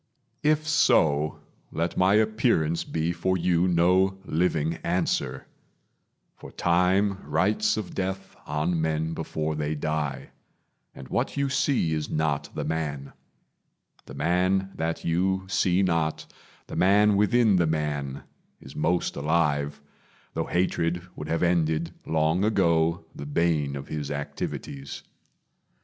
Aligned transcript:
If 0.41 0.67
so, 0.67 1.41
let 1.71 1.95
my 1.95 2.15
appearance 2.15 2.83
be 2.83 3.11
for 3.11 3.37
you 3.37 3.67
No 3.67 4.17
living 4.25 4.79
answer; 4.83 5.45
for 6.35 6.49
Time 6.51 7.19
writes 7.23 7.77
of 7.77 7.93
death 7.93 8.35
On 8.47 8.81
men 8.81 9.13
before 9.13 9.53
they 9.53 9.75
die, 9.75 10.31
and 10.95 11.07
what 11.09 11.37
you 11.37 11.49
see 11.49 11.93
Is 11.93 12.09
not 12.09 12.49
the 12.55 12.63
man. 12.63 13.13
The 14.07 14.15
man 14.15 14.71
that 14.73 15.05
you 15.05 15.43
see 15.47 15.83
not 15.83 16.25
The 16.65 16.75
man 16.75 17.15
within 17.15 17.57
the 17.57 17.67
man 17.67 18.23
is 18.59 18.75
most 18.75 19.15
alive; 19.15 19.81
Though 20.33 20.47
hatred 20.47 21.03
would 21.15 21.27
have 21.27 21.43
ended, 21.43 21.93
long 22.07 22.43
ago, 22.43 23.05
The 23.15 23.27
bane 23.27 23.75
of 23.75 23.89
his 23.89 24.09
activities. 24.09 25.03